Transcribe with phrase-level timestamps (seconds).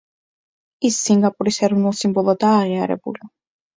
[0.89, 3.27] ის სინგაპურის ეროვნულ სიმბოლოდაა აღიარებული.